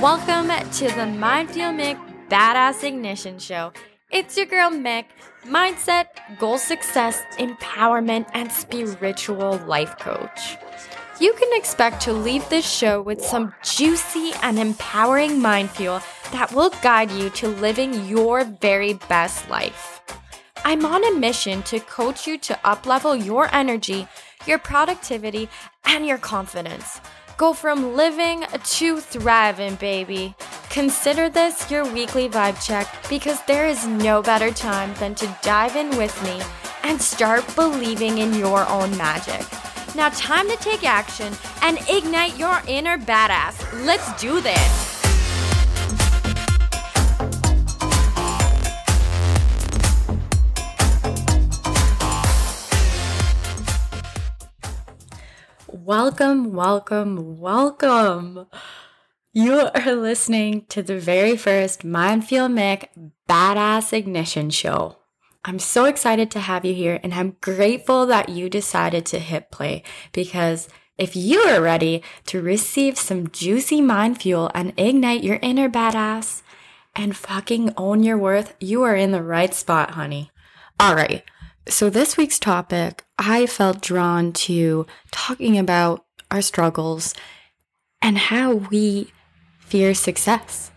[0.00, 1.98] Welcome to the Mind Fuel Mick
[2.28, 3.72] Badass Ignition Show.
[4.12, 5.06] It's your girl Mick,
[5.44, 6.06] mindset,
[6.38, 10.56] goal success, empowerment, and spiritual life coach.
[11.18, 16.52] You can expect to leave this show with some juicy and empowering mind fuel that
[16.52, 20.00] will guide you to living your very best life.
[20.64, 24.06] I'm on a mission to coach you to uplevel your energy,
[24.46, 25.48] your productivity,
[25.84, 27.00] and your confidence.
[27.38, 30.34] Go from living to thriving, baby.
[30.70, 35.76] Consider this your weekly vibe check because there is no better time than to dive
[35.76, 36.42] in with me
[36.82, 39.46] and start believing in your own magic.
[39.94, 41.32] Now, time to take action
[41.62, 43.86] and ignite your inner badass.
[43.86, 44.87] Let's do this.
[55.88, 58.46] Welcome, welcome, welcome.
[59.32, 62.88] You are listening to the very first Mind Fuel Mick
[63.26, 64.98] Badass Ignition Show.
[65.46, 69.50] I'm so excited to have you here and I'm grateful that you decided to hit
[69.50, 69.82] play
[70.12, 75.70] because if you are ready to receive some juicy mind fuel and ignite your inner
[75.70, 76.42] badass
[76.94, 80.30] and fucking own your worth, you are in the right spot, honey.
[80.78, 81.24] All right.
[81.68, 87.14] So, this week's topic, I felt drawn to talking about our struggles
[88.00, 89.12] and how we
[89.58, 90.70] fear success.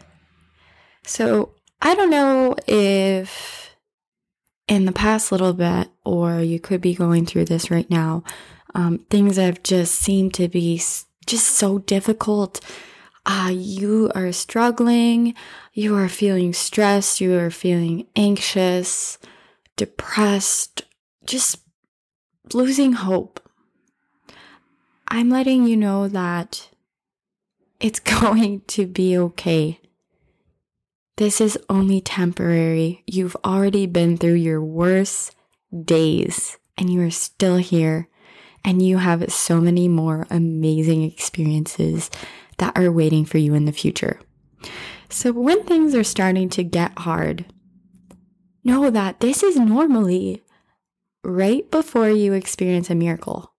[1.04, 3.74] So, I don't know if
[4.68, 8.26] in the past little bit, or you could be going through this right now,
[8.76, 10.76] um, things have just seemed to be
[11.26, 12.60] just so difficult.
[13.26, 15.36] Uh, you are struggling,
[15.74, 19.18] you are feeling stressed, you are feeling anxious
[19.78, 20.84] depressed,
[21.26, 21.62] just
[22.54, 23.40] losing hope,
[25.08, 26.70] I'm letting you know that
[27.80, 29.80] it's going to be okay.
[31.18, 33.04] This is only temporary.
[33.06, 35.36] You've already been through your worst
[35.84, 38.08] days and you are still here
[38.64, 42.10] and you have so many more amazing experiences
[42.58, 44.20] that are waiting for you in the future.
[45.10, 47.46] So when things are starting to get hard,
[48.64, 50.44] know that this is normally
[51.24, 53.54] right before you experience a miracle.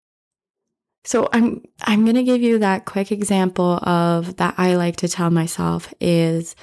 [1.05, 5.09] So I'm I'm going to give you that quick example of that I like to
[5.09, 6.55] tell myself is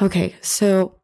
[0.00, 0.96] okay, so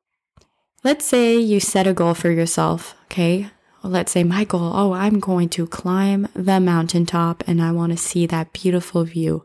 [0.83, 3.49] let's say you set a goal for yourself, okay?
[3.83, 7.99] Let's say my goal, oh, I'm going to climb the mountaintop and I want to
[7.99, 9.45] see that beautiful view.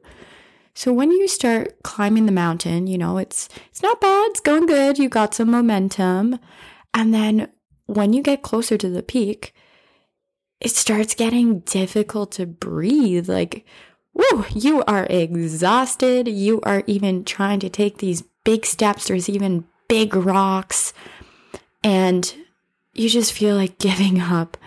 [0.74, 4.66] So when you start climbing the mountain, you know, it's it's not bad, it's going
[4.66, 6.40] good, you got some momentum.
[6.94, 7.50] And then
[7.86, 9.54] when you get closer to the peak,
[10.60, 13.30] it starts getting difficult to breathe.
[13.30, 13.66] Like,
[14.14, 16.28] whoa, you are exhausted.
[16.28, 19.08] You are even trying to take these big steps.
[19.08, 20.94] There's even big rocks.
[21.84, 22.34] And
[22.94, 24.58] you just feel like giving up.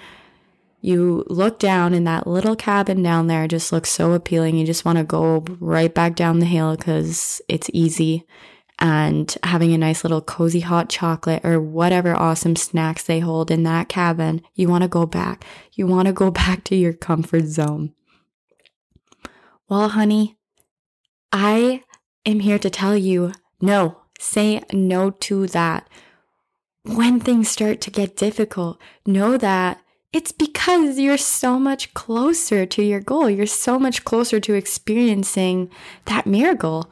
[0.81, 4.57] You look down, and that little cabin down there just looks so appealing.
[4.57, 8.27] You just want to go right back down the hill because it's easy
[8.79, 13.63] and having a nice little cozy hot chocolate or whatever awesome snacks they hold in
[13.63, 15.45] that cabin, you want to go back.
[15.73, 17.95] You want to go back to your comfort zone.
[19.69, 20.37] Well, honey,
[21.33, 21.85] I
[22.27, 25.89] am here to tell you no, say no to that.
[26.85, 29.81] When things start to get difficult, know that
[30.13, 33.31] it's because you're so much closer to your goal.
[33.31, 35.71] You're so much closer to experiencing
[36.07, 36.91] that miracle.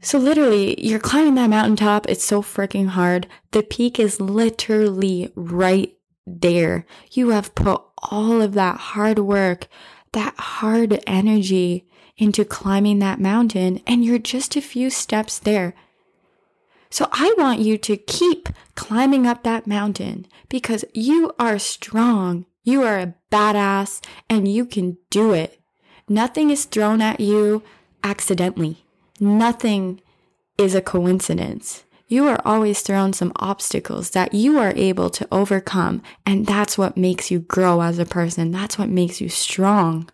[0.00, 2.06] So literally, you're climbing that mountaintop.
[2.08, 3.26] It's so freaking hard.
[3.50, 6.86] The peak is literally right there.
[7.10, 9.66] You have put all of that hard work,
[10.12, 11.86] that hard energy
[12.16, 15.74] into climbing that mountain, and you're just a few steps there.
[16.90, 22.46] So I want you to keep climbing up that mountain because you are strong.
[22.62, 25.60] You are a badass and you can do it.
[26.08, 27.62] Nothing is thrown at you
[28.02, 28.84] accidentally.
[29.20, 30.00] Nothing
[30.56, 31.84] is a coincidence.
[32.06, 36.02] You are always thrown some obstacles that you are able to overcome.
[36.24, 38.50] And that's what makes you grow as a person.
[38.50, 40.08] That's what makes you strong.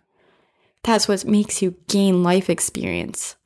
[0.83, 3.37] That's what makes you gain life experience.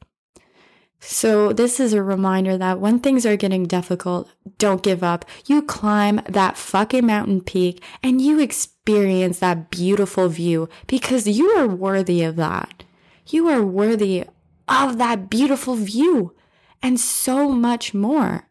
[1.02, 5.24] So, this is a reminder that when things are getting difficult, don't give up.
[5.46, 11.68] You climb that fucking mountain peak and you experience that beautiful view because you are
[11.68, 12.84] worthy of that.
[13.28, 14.26] You are worthy
[14.70, 16.36] of that beautiful view
[16.82, 18.48] and so much more.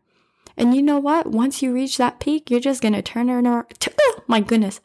[0.56, 1.28] And you know what?
[1.28, 3.66] Once you reach that peak, you're just going to turn around.
[4.00, 4.80] Oh my goodness.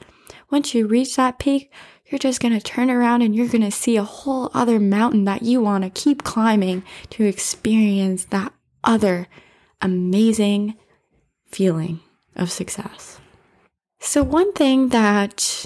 [0.52, 1.72] Once you reach that peak,
[2.08, 5.26] you're just going to turn around and you're going to see a whole other mountain
[5.26, 8.54] that you want to keep climbing to experience that
[8.84, 9.28] other
[9.82, 10.76] amazing
[11.48, 12.02] feeling
[12.36, 13.20] of success.
[14.00, 15.66] So, one thing that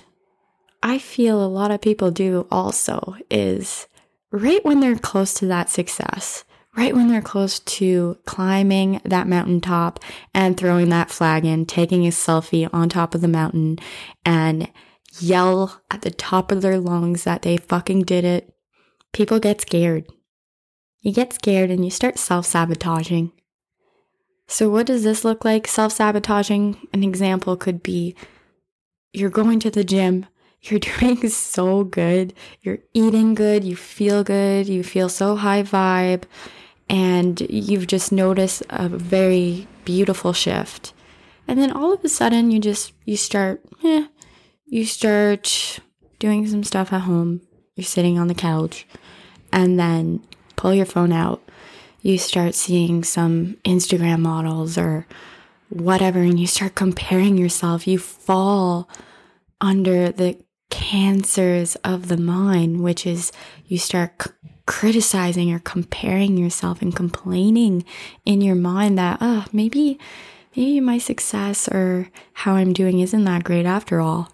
[0.81, 3.87] I feel a lot of people do also is
[4.31, 6.43] right when they're close to that success,
[6.75, 9.99] right when they're close to climbing that mountaintop
[10.33, 13.77] and throwing that flag in, taking a selfie on top of the mountain
[14.25, 14.69] and
[15.19, 18.53] yell at the top of their lungs that they fucking did it,
[19.13, 20.05] people get scared.
[21.01, 23.31] You get scared and you start self sabotaging.
[24.47, 25.67] So, what does this look like?
[25.67, 28.15] Self sabotaging, an example could be
[29.13, 30.25] you're going to the gym,
[30.69, 36.23] you're doing so good, you're eating good, you feel good, you feel so high vibe,
[36.89, 40.93] and you've just noticed a very beautiful shift.
[41.47, 44.07] And then all of a sudden, you just, you start, eh,
[44.65, 45.79] you start
[46.19, 47.41] doing some stuff at home.
[47.75, 48.85] You're sitting on the couch,
[49.51, 50.25] and then
[50.55, 51.41] pull your phone out.
[52.01, 55.07] You start seeing some Instagram models or
[55.69, 58.89] whatever, and you start comparing yourself, you fall
[59.61, 60.37] under the
[60.69, 63.31] cancers of the mind, which is
[63.65, 64.31] you start c-
[64.65, 67.85] criticizing or comparing yourself and complaining
[68.25, 69.97] in your mind that, oh, maybe,
[70.55, 74.31] maybe my success or how I'm doing isn't that great after all.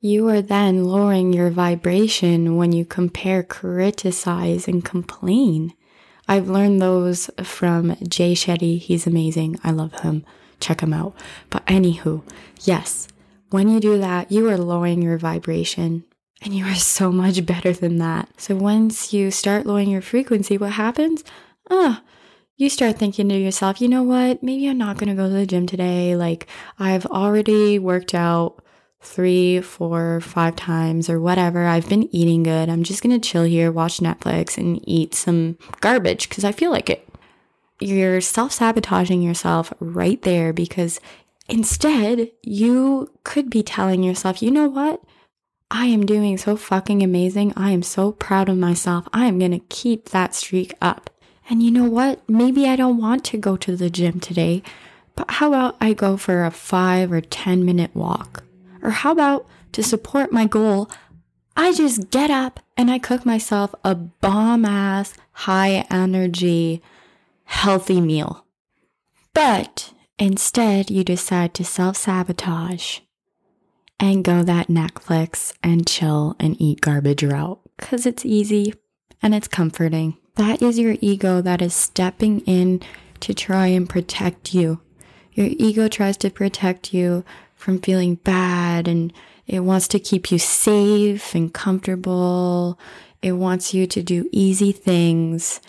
[0.00, 5.74] You are then lowering your vibration when you compare, criticize, and complain.
[6.28, 8.78] I've learned those from Jay Shetty.
[8.78, 9.58] He's amazing.
[9.64, 10.24] I love him.
[10.60, 11.14] Check him out.
[11.50, 12.22] But anywho,
[12.62, 13.08] yes,
[13.50, 16.04] when you do that, you are lowering your vibration
[16.42, 18.28] and you are so much better than that.
[18.36, 21.24] So once you start lowering your frequency, what happens?
[21.70, 22.08] Ah, oh,
[22.56, 24.42] you start thinking to yourself, you know what?
[24.42, 26.16] Maybe I'm not going to go to the gym today.
[26.16, 26.46] Like
[26.78, 28.62] I've already worked out
[29.00, 31.66] three, four, five times or whatever.
[31.66, 32.68] I've been eating good.
[32.68, 36.70] I'm just going to chill here, watch Netflix, and eat some garbage because I feel
[36.70, 37.08] like it.
[37.80, 41.00] You're self sabotaging yourself right there because
[41.48, 45.02] instead you could be telling yourself, you know what?
[45.70, 47.52] I am doing so fucking amazing.
[47.56, 49.06] I am so proud of myself.
[49.12, 51.10] I am going to keep that streak up.
[51.50, 52.26] And you know what?
[52.28, 54.62] Maybe I don't want to go to the gym today,
[55.14, 58.44] but how about I go for a five or 10 minute walk?
[58.82, 60.90] Or how about to support my goal,
[61.56, 66.82] I just get up and I cook myself a bomb ass, high energy,
[67.44, 68.44] healthy meal.
[69.34, 73.00] But instead, you decide to self sabotage
[74.00, 78.74] and go that Netflix and chill and eat garbage route because it's easy
[79.22, 80.16] and it's comforting.
[80.36, 82.80] That is your ego that is stepping in
[83.20, 84.80] to try and protect you.
[85.32, 87.24] Your ego tries to protect you
[87.56, 89.12] from feeling bad and
[89.46, 92.78] it wants to keep you safe and comfortable.
[93.22, 95.60] It wants you to do easy things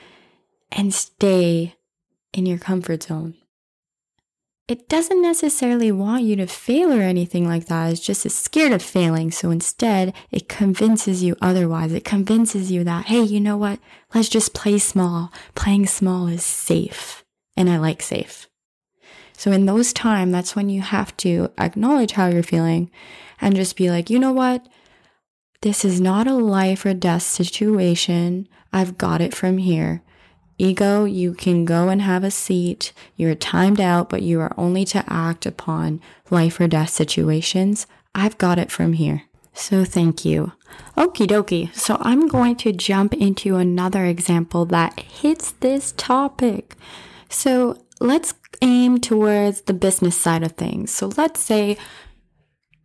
[0.72, 1.76] and stay
[2.34, 3.36] in your comfort zone.
[4.70, 7.92] It doesn't necessarily want you to fail or anything like that.
[7.92, 9.32] It's just scared of failing.
[9.32, 11.92] So instead, it convinces you otherwise.
[11.92, 13.80] It convinces you that, hey, you know what?
[14.14, 15.34] Let's just play small.
[15.56, 17.26] Playing small is safe.
[17.58, 18.48] And I like safe.
[19.34, 22.92] So in those times, that's when you have to acknowledge how you're feeling
[23.42, 24.68] and just be like, you know what?
[25.62, 28.48] This is not a life or death situation.
[28.72, 30.04] I've got it from here.
[30.60, 32.92] Ego, you can go and have a seat.
[33.16, 37.88] You're timed out, but you are only to act upon life or death situations.
[38.14, 39.24] I've got it from here.
[39.54, 40.52] So thank you.
[40.98, 41.74] Okie dokie.
[41.74, 46.76] So I'm going to jump into another example that hits this topic.
[47.30, 50.92] So let's aim towards the business side of things.
[50.92, 51.78] So let's say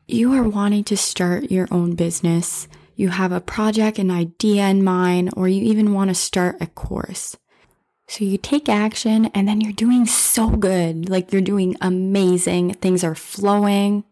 [0.07, 2.69] you are wanting to start your own business.
[2.95, 6.67] You have a project, an idea in mind, or you even want to start a
[6.67, 7.37] course.
[8.07, 11.09] So you take action and then you're doing so good.
[11.09, 12.75] Like you're doing amazing.
[12.75, 14.05] Things are flowing.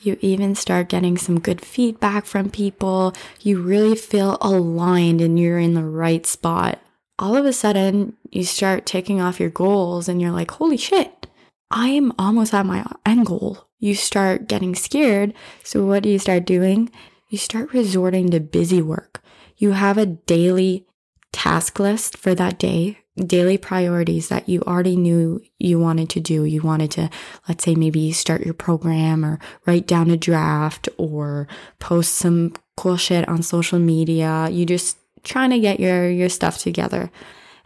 [0.00, 3.14] You even start getting some good feedback from people.
[3.40, 6.78] You really feel aligned and you're in the right spot
[7.22, 11.28] all of a sudden you start taking off your goals and you're like, holy shit,
[11.70, 13.68] I am almost at my end goal.
[13.78, 15.32] You start getting scared.
[15.62, 16.90] So what do you start doing?
[17.28, 19.22] You start resorting to busy work.
[19.56, 20.86] You have a daily
[21.32, 26.44] task list for that day, daily priorities that you already knew you wanted to do.
[26.44, 27.10] You wanted to,
[27.48, 31.46] let's say, maybe start your program or write down a draft or
[31.78, 34.48] post some cool shit on social media.
[34.50, 37.10] You just trying to get your your stuff together.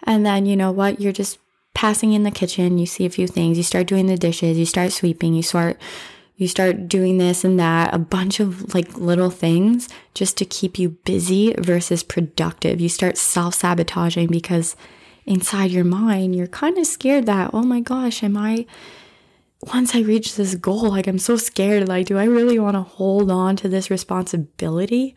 [0.02, 1.00] And then you know what?
[1.00, 1.38] You're just
[1.74, 4.64] passing in the kitchen, you see a few things, you start doing the dishes, you
[4.66, 5.78] start sweeping, you start
[6.38, 10.78] You start doing this and that, a bunch of like little things just to keep
[10.78, 12.78] you busy versus productive.
[12.78, 14.76] You start self sabotaging because
[15.26, 18.66] inside your mind, you're kind of scared that, oh my gosh, am I,
[19.73, 22.83] once I reach this goal, like I'm so scared, like, do I really want to
[22.83, 25.16] hold on to this responsibility?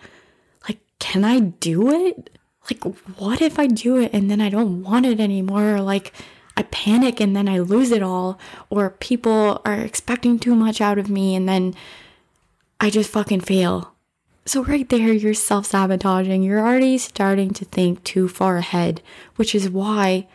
[0.68, 2.32] Like, can I do it?
[2.70, 2.84] Like,
[3.18, 5.75] what if I do it and then I don't want it anymore?
[5.75, 6.13] Or like,
[6.58, 8.39] I panic and then I lose it all,
[8.70, 11.74] or people are expecting too much out of me and then
[12.80, 13.94] I just fucking fail.
[14.50, 16.41] So, right there, you're self sabotaging.
[16.41, 19.03] You're already starting to think too far ahead,
[19.36, 20.27] which is why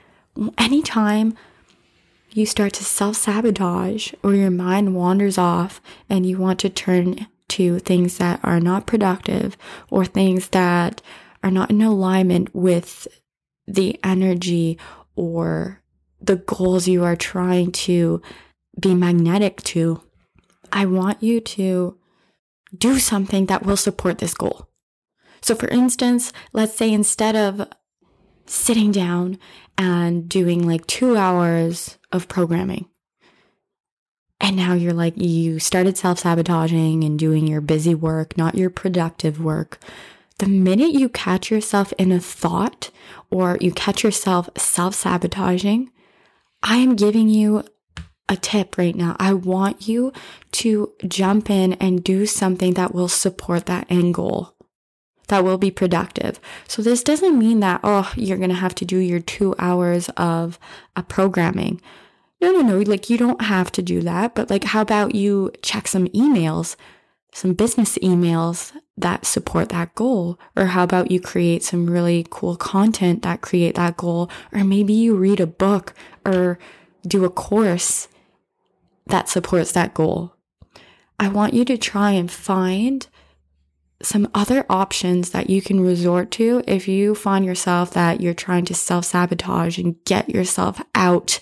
[0.57, 1.37] anytime
[2.31, 7.27] you start to self sabotage or your mind wanders off and you want to turn
[7.49, 9.57] to things that are not productive
[9.91, 11.03] or things that
[11.43, 13.09] are not in alignment with
[13.67, 14.79] the energy
[15.17, 15.83] or
[16.21, 18.23] the goals you are trying to
[18.79, 20.03] be magnetic to,
[20.73, 21.99] I want you to
[22.77, 24.69] do something that will support this goal.
[25.41, 27.69] So, for instance, let's say instead of
[28.47, 29.39] sitting down
[29.77, 32.89] and doing like two hours of programming,
[34.41, 38.71] and now you're like, you started self sabotaging and doing your busy work, not your
[38.71, 39.79] productive work.
[40.39, 42.91] The minute you catch yourself in a thought
[43.31, 45.91] or you catch yourself self sabotaging,
[46.63, 47.65] I am giving you
[48.29, 49.17] a tip right now.
[49.19, 50.13] I want you
[50.53, 54.55] to jump in and do something that will support that end goal,
[55.29, 56.41] that will be productive.
[56.67, 60.09] So, this doesn't mean that, oh, you're going to have to do your two hours
[60.17, 60.59] of
[60.97, 61.81] a programming.
[62.41, 62.79] No, no, no.
[62.81, 64.35] Like, you don't have to do that.
[64.35, 66.77] But, like, how about you check some emails,
[67.33, 70.39] some business emails that support that goal?
[70.57, 74.31] Or how about you create some really cool content that create that goal?
[74.53, 76.59] Or maybe you read a book or
[77.07, 78.09] do a course
[79.07, 80.35] that supports that goal.
[81.19, 83.07] I want you to try and find
[84.03, 88.65] some other options that you can resort to if you find yourself that you're trying
[88.67, 91.41] to self sabotage and get yourself out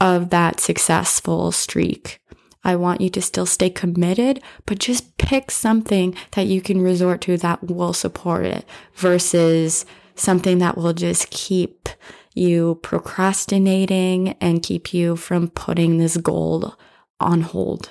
[0.00, 2.20] of that successful streak.
[2.64, 7.20] I want you to still stay committed, but just pick something that you can resort
[7.22, 11.88] to that will support it versus something that will just keep
[12.34, 16.74] you procrastinating and keep you from putting this goal
[17.22, 17.90] on hold.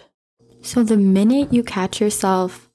[0.62, 2.70] So the minute you catch yourself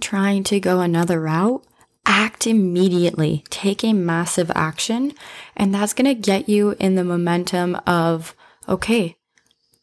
[0.00, 1.64] trying to go another route,
[2.06, 3.44] act immediately.
[3.50, 5.12] Take a massive action,
[5.56, 8.34] and that's going to get you in the momentum of,
[8.68, 9.16] okay,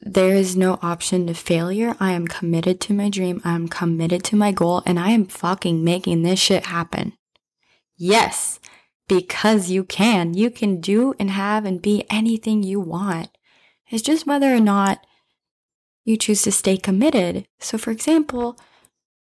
[0.02, 1.96] there is no option to failure.
[2.00, 3.42] I am committed to my dream.
[3.44, 7.14] I'm committed to my goal and I am fucking making this shit happen.
[7.98, 8.62] Yes,
[9.10, 10.34] because you can.
[10.34, 13.30] You can do and have and be anything you want.
[13.90, 15.06] It's just whether or not
[16.10, 17.48] you choose to stay committed.
[17.60, 18.58] So, for example,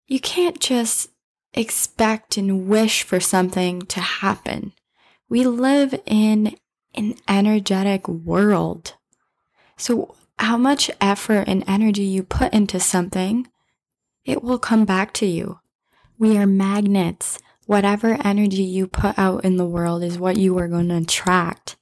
[0.08, 1.10] you can't just
[1.54, 4.74] expect and wish for something to happen.
[5.30, 6.56] We live in
[6.96, 8.94] an energetic world.
[9.76, 13.48] So, how much effort and energy you put into something,
[14.24, 15.60] it will come back to you.
[16.18, 17.40] We are magnets.
[17.66, 21.76] Whatever energy you put out in the world is what you are going to attract.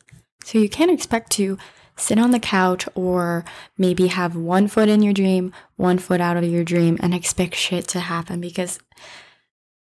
[0.43, 1.57] So you can't expect to
[1.95, 3.45] sit on the couch or
[3.77, 7.55] maybe have one foot in your dream, one foot out of your dream and expect
[7.55, 8.79] shit to happen because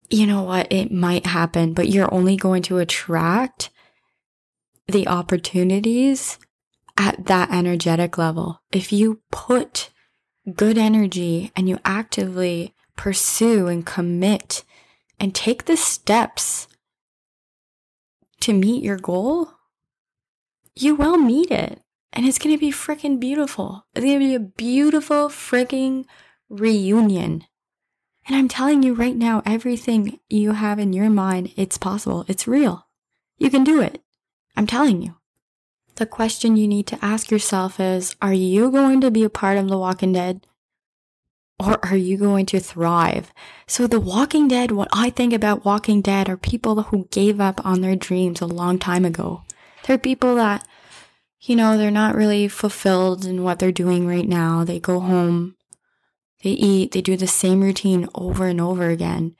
[0.10, 0.72] you know what?
[0.72, 3.70] It might happen, but you're only going to attract
[4.88, 6.38] the opportunities
[6.98, 8.62] at that energetic level.
[8.72, 9.90] If you put
[10.56, 14.64] good energy and you actively pursue and commit
[15.20, 16.68] and take the steps
[18.42, 19.52] to meet your goal,
[20.76, 21.83] you will meet it.
[22.14, 23.86] And it's to be freaking beautiful.
[23.96, 26.06] It's to be a beautiful freaking
[26.48, 27.46] reunion.
[28.28, 32.24] And I'm telling you right now, everything you have in your mind, it's possible.
[32.28, 32.88] It's real.
[33.38, 34.02] You can do it.
[34.56, 35.16] I'm telling you.
[35.96, 39.58] The question you need to ask yourself is Are you going to be a part
[39.58, 40.48] of The Walking Dead?
[41.60, 43.32] Or are you going to thrive?
[43.68, 47.64] So, The Walking Dead, what I think about Walking Dead are people who gave up
[47.66, 49.44] on their dreams a long time ago.
[49.86, 50.66] They're people that,
[51.44, 54.64] you know, they're not really fulfilled in what they're doing right now.
[54.64, 55.56] They go home,
[56.42, 59.36] they eat, they do the same routine over and over again.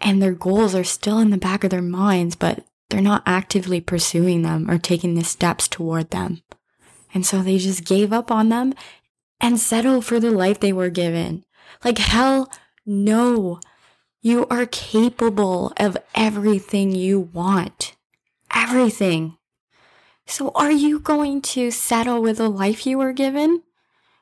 [0.00, 3.80] And their goals are still in the back of their minds, but they're not actively
[3.80, 6.42] pursuing them or taking the steps toward them.
[7.14, 8.74] And so they just gave up on them
[9.40, 11.44] and settled for the life they were given.
[11.84, 12.50] Like, hell
[12.84, 13.60] no.
[14.20, 17.94] You are capable of everything you want.
[18.52, 19.37] Everything.
[20.30, 23.62] So, are you going to settle with the life you were given?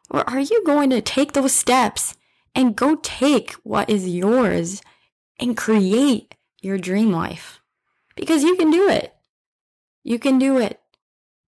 [0.09, 2.15] Or are you going to take those steps
[2.55, 4.83] and go take what is yours
[5.41, 7.61] and create your dream life?
[8.15, 9.15] Because you can do it.
[10.05, 10.81] You can do it.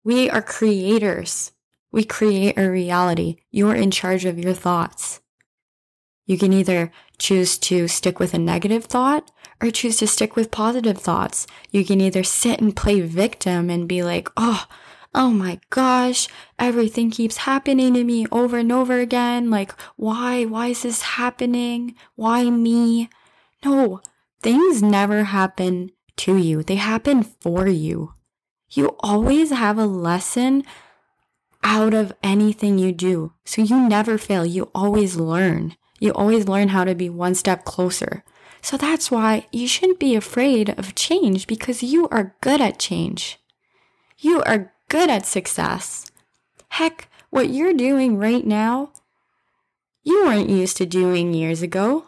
[0.03, 1.53] We are creators.
[1.93, 3.37] We create a reality.
[3.53, 5.21] You're in charge of your thoughts.
[6.27, 9.31] You can either choose to stick with a negative thought
[9.63, 11.47] or choose to stick with positive thoughts.
[11.71, 14.67] You can either sit and play victim and be like, oh,
[15.15, 19.51] oh my gosh, everything keeps happening to me over and over again.
[19.51, 20.45] Like, why?
[20.45, 21.95] Why is this happening?
[22.15, 23.11] Why me?
[23.65, 24.01] No,
[24.41, 26.63] things never happen to you.
[26.63, 28.15] They happen for you.
[28.71, 30.65] You always have a lesson
[31.65, 33.33] out of anything you do.
[33.45, 34.45] So you never fail.
[34.45, 35.77] You always learn.
[35.99, 38.23] You always learn how to be one step closer.
[38.63, 43.39] So that's why you shouldn't be afraid of change because you are good at change.
[44.19, 46.11] You are good at success.
[46.71, 48.93] Heck, what you're doing right now,
[50.03, 52.07] you weren't used to doing years ago.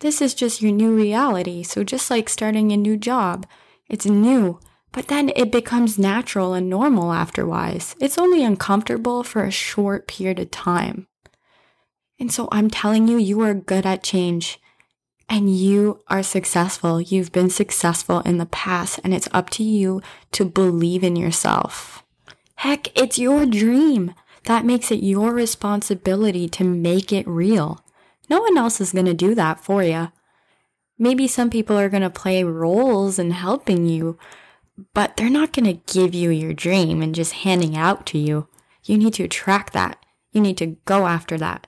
[0.00, 1.62] This is just your new reality.
[1.62, 3.46] So just like starting a new job,
[3.88, 4.58] it's new,
[4.92, 7.94] but then it becomes natural and normal afterwise.
[8.00, 11.06] It's only uncomfortable for a short period of time.
[12.18, 14.60] And so I'm telling you, you are good at change
[15.28, 17.00] and you are successful.
[17.00, 20.02] You've been successful in the past and it's up to you
[20.32, 22.04] to believe in yourself.
[22.56, 24.14] Heck, it's your dream.
[24.44, 27.84] That makes it your responsibility to make it real.
[28.28, 30.12] No one else is going to do that for you.
[30.98, 34.18] Maybe some people are going to play roles in helping you,
[34.92, 38.48] but they're not going to give you your dream and just handing out to you.
[38.84, 40.04] You need to attract that.
[40.32, 41.66] You need to go after that.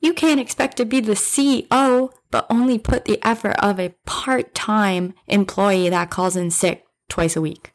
[0.00, 4.52] You can't expect to be the CEO, but only put the effort of a part
[4.54, 7.72] time employee that calls in sick twice a week.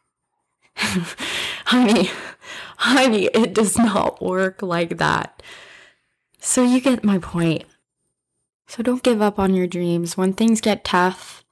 [0.76, 2.10] honey,
[2.76, 5.42] honey, it does not work like that.
[6.40, 7.64] So you get my point.
[8.66, 10.16] So don't give up on your dreams.
[10.16, 11.44] When things get tough,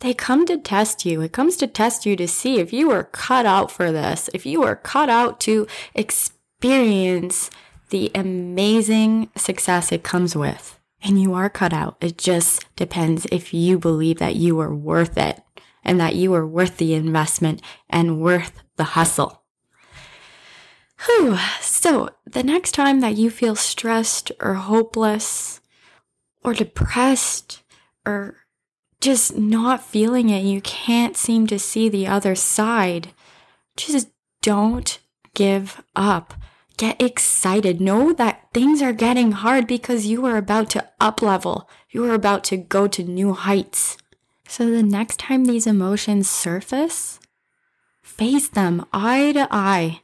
[0.00, 1.20] they come to test you.
[1.20, 4.46] It comes to test you to see if you were cut out for this, if
[4.46, 7.50] you were cut out to experience
[7.90, 10.75] the amazing success it comes with.
[11.02, 11.96] And you are cut out.
[12.00, 15.40] It just depends if you believe that you are worth it
[15.84, 19.42] and that you are worth the investment and worth the hustle.
[21.04, 21.38] Whew.
[21.60, 25.60] So, the next time that you feel stressed or hopeless
[26.42, 27.62] or depressed
[28.04, 28.36] or
[29.00, 33.08] just not feeling it, you can't seem to see the other side,
[33.76, 34.08] just
[34.42, 34.98] don't
[35.34, 36.34] give up.
[36.76, 37.80] Get excited.
[37.80, 41.68] Know that things are getting hard because you are about to up level.
[41.90, 43.96] You are about to go to new heights.
[44.46, 47.18] So the next time these emotions surface,
[48.02, 50.02] face them eye to eye.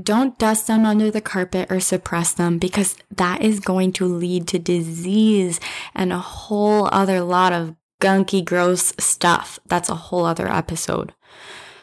[0.00, 4.46] Don't dust them under the carpet or suppress them because that is going to lead
[4.48, 5.60] to disease
[5.94, 9.58] and a whole other lot of gunky, gross stuff.
[9.66, 11.12] That's a whole other episode.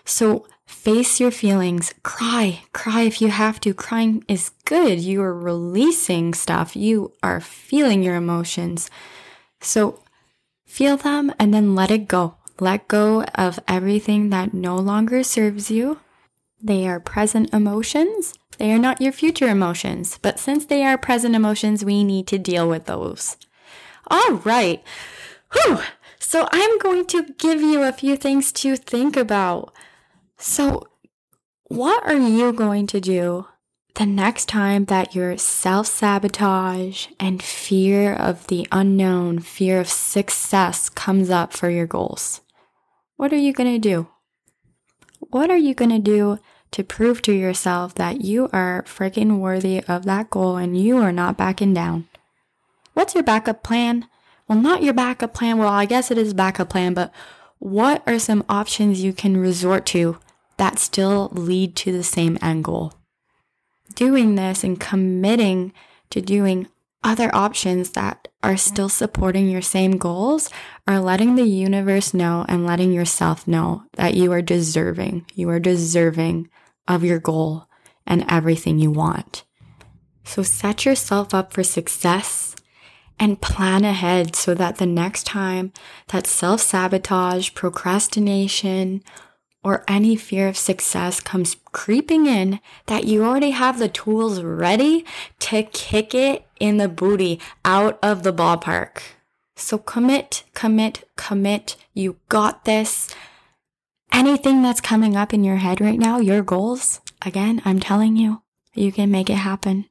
[0.05, 1.95] So Face your feelings.
[2.03, 2.61] Cry.
[2.73, 3.73] Cry if you have to.
[3.73, 4.99] Crying is good.
[4.99, 6.75] You are releasing stuff.
[6.75, 8.89] You are feeling your emotions.
[9.59, 10.03] So
[10.67, 12.35] feel them and then let it go.
[12.59, 15.99] Let go of everything that no longer serves you.
[16.61, 18.35] They are present emotions.
[18.59, 20.19] They are not your future emotions.
[20.21, 23.37] But since they are present emotions, we need to deal with those.
[24.07, 24.83] All right.
[25.51, 25.79] Whew.
[26.19, 29.73] So I'm going to give you a few things to think about.
[30.41, 30.87] So,
[31.65, 33.47] what are you going to do
[33.95, 40.87] the next time that your self sabotage and fear of the unknown, fear of success
[40.87, 42.39] comes up for your goals?
[43.17, 44.07] What are you going to do?
[45.19, 46.39] What are you going to do
[46.71, 51.11] to prove to yourself that you are freaking worthy of that goal and you are
[51.11, 52.07] not backing down?
[52.93, 54.07] What's your backup plan?
[54.47, 55.57] Well, not your backup plan.
[55.57, 57.13] Well, I guess it is backup plan, but
[57.57, 60.17] what are some options you can resort to
[60.59, 62.93] that still lead to the same end goal.
[63.95, 65.73] Doing this and committing
[66.11, 66.67] to doing
[67.03, 70.49] other options that are still supporting your same goals
[70.85, 75.25] are letting the universe know and letting yourself know that you are deserving.
[75.33, 76.49] You are deserving
[76.87, 77.67] of your goal
[78.05, 79.45] and everything you want.
[80.25, 82.55] So set yourself up for success
[83.17, 85.71] and plan ahead so that the next time
[86.07, 89.03] that self sabotage, procrastination,
[89.63, 95.05] or any fear of success comes creeping in, that you already have the tools ready
[95.39, 98.99] to kick it in the booty out of the ballpark.
[99.55, 101.75] So commit, commit, commit.
[101.93, 103.13] You got this.
[104.11, 108.41] Anything that's coming up in your head right now, your goals, again, I'm telling you,
[108.73, 109.85] you can make it happen.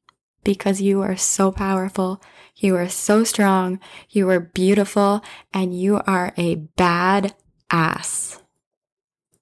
[0.45, 2.23] because you are so powerful.
[2.57, 3.81] You are so strong.
[4.09, 7.35] You are beautiful and you are a bad
[7.71, 8.41] ass.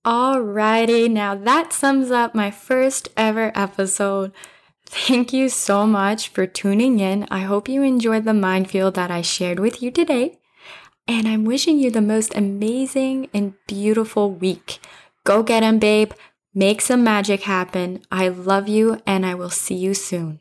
[0.06, 4.30] Alrighty, now that sums up my first ever episode.
[4.84, 7.26] Thank you so much for tuning in.
[7.28, 10.38] I hope you enjoyed the mind fuel that I shared with you today.
[11.08, 14.78] And I'm wishing you the most amazing and beautiful week.
[15.24, 16.12] Go get babe.
[16.54, 18.02] Make some magic happen.
[18.12, 20.38] I love you, and I will see you soon.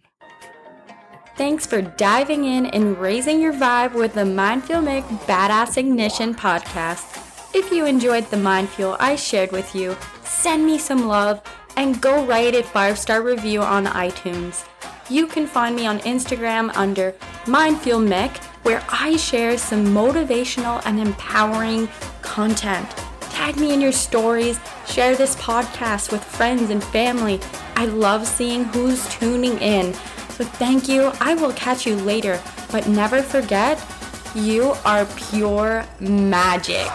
[1.37, 6.35] Thanks for diving in and raising your vibe with the Mind Fuel Mick Badass Ignition
[6.35, 7.24] podcast.
[7.57, 11.41] If you enjoyed the Mind Fuel I shared with you, send me some love
[11.77, 14.67] and go write a five star review on iTunes.
[15.09, 17.13] You can find me on Instagram under
[17.45, 21.87] Mindfuel Mick, where I share some motivational and empowering
[22.21, 22.89] content.
[23.21, 27.39] Tag me in your stories, share this podcast with friends and family.
[27.77, 29.93] I love seeing who's tuning in.
[30.35, 31.09] So thank you.
[31.21, 32.37] I will catch you later,
[32.69, 33.81] but never forget,
[34.35, 36.91] you are pure magic.